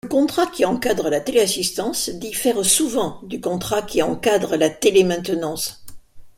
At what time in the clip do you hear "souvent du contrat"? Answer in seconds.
2.65-3.83